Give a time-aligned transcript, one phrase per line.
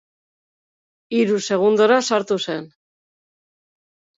[1.17, 2.67] Hiru segundora sartu zen.